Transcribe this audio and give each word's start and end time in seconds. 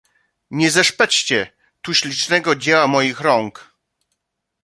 "Nie 0.51 0.71
zeszpećcie 0.71 1.47
tu 1.81 1.93
ślicznego 1.93 2.55
dzieła 2.55 2.87
moich 2.87 3.19
rąk!" 3.19 3.73